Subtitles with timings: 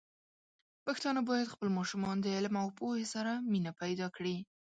[0.85, 4.35] پښتانه بايد خپل ماشومان د علم او پوهې سره مینه پيدا کړي.